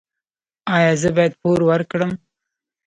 ایا 0.75 0.93
زه 1.01 1.09
باید 1.15 1.33
پور 1.41 1.59
ورکړم؟ 1.69 2.11